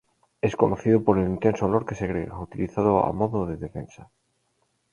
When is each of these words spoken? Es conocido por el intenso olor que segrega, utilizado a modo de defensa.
Es 0.41 0.55
conocido 0.55 1.03
por 1.03 1.19
el 1.19 1.27
intenso 1.29 1.67
olor 1.67 1.85
que 1.85 1.93
segrega, 1.99 2.39
utilizado 2.47 3.05
a 3.07 3.11
modo 3.19 3.39
de 3.45 3.57
defensa. 3.65 4.03